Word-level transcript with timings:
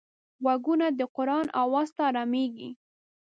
غوږونه 0.43 0.87
د 0.99 1.01
قرآن 1.15 1.45
آواز 1.63 1.89
ته 1.95 2.01
ارامېږي 2.09 2.69